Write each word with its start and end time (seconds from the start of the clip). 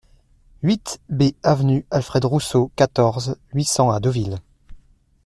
huit 0.63 0.99
B 1.09 1.35
avenue 1.43 1.85
Alfred 1.91 2.25
Rousseau, 2.25 2.71
quatorze, 2.75 3.35
huit 3.53 3.65
cents 3.65 3.91
à 3.91 3.99
Deauville 3.99 4.39